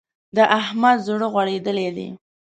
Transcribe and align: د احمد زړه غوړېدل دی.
د 0.35 0.37
احمد 0.59 0.97
زړه 1.07 1.27
غوړېدل 1.33 1.77
دی. 1.97 2.07